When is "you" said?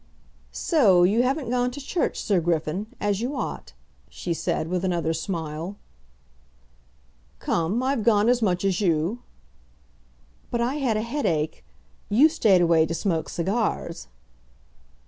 1.03-1.21, 3.21-3.35, 8.81-9.19, 12.09-12.29